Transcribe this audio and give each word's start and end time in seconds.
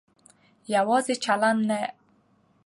يواځې 0.75 1.15
چلن 1.23 1.57
نه 1.69 1.79